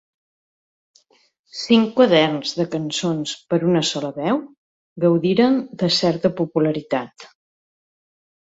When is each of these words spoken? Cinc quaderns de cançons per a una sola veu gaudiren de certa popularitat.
Cinc 1.57 1.91
quaderns 1.99 2.55
de 2.61 2.65
cançons 2.77 3.35
per 3.51 3.59
a 3.65 3.67
una 3.73 3.83
sola 3.91 4.11
veu 4.17 4.41
gaudiren 5.07 5.61
de 5.83 5.91
certa 6.01 6.33
popularitat. 6.41 7.31